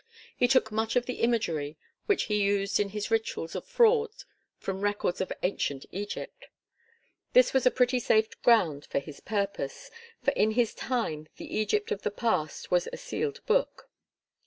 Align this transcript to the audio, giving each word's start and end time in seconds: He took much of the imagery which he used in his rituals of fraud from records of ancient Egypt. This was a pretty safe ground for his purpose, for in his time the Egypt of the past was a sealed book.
He 0.35 0.47
took 0.47 0.71
much 0.71 0.95
of 0.95 1.05
the 1.05 1.17
imagery 1.21 1.77
which 2.07 2.23
he 2.23 2.41
used 2.41 2.79
in 2.79 2.89
his 2.89 3.11
rituals 3.11 3.53
of 3.55 3.67
fraud 3.67 4.09
from 4.57 4.81
records 4.81 5.21
of 5.21 5.31
ancient 5.43 5.85
Egypt. 5.91 6.47
This 7.33 7.53
was 7.53 7.67
a 7.67 7.69
pretty 7.69 7.99
safe 7.99 8.41
ground 8.41 8.87
for 8.89 8.97
his 8.97 9.19
purpose, 9.19 9.91
for 10.23 10.31
in 10.31 10.53
his 10.53 10.73
time 10.73 11.27
the 11.37 11.55
Egypt 11.55 11.91
of 11.91 12.01
the 12.01 12.09
past 12.09 12.71
was 12.71 12.87
a 12.91 12.97
sealed 12.97 13.45
book. 13.45 13.91